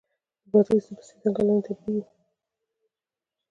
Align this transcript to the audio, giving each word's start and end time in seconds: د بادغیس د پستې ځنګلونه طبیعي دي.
د 0.43 0.45
بادغیس 0.51 0.85
د 0.89 0.91
پستې 0.97 1.15
ځنګلونه 1.23 1.61
طبیعي 1.65 1.99
دي. 2.03 2.03